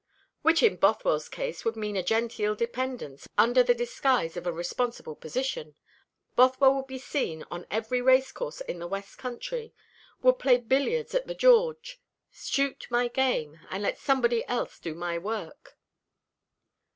[0.41, 5.15] "Which in Bothwell's case would mean a genteel dependence, under the disguise of a responsible
[5.15, 5.75] position.
[6.35, 9.75] Bothwell would be seen on every racecourse in the west country
[10.23, 12.01] would play billiards at the George,
[12.31, 15.77] shoot my game, and let somebody else do my work."